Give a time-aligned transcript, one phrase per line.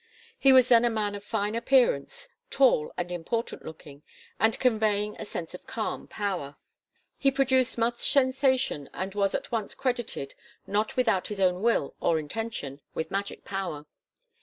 [0.39, 4.01] He was then a man of fine appearance, tall and important looking
[4.39, 6.55] and conveying a sense of calm power.
[7.19, 10.33] He produced much sensation and was at once credited
[10.65, 13.85] not without his own will or intention with magic power.